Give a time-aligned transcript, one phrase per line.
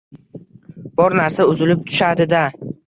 [1.03, 2.47] Bor narsa uzilib tushadi-da